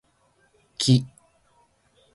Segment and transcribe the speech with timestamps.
[0.79, 0.97] 木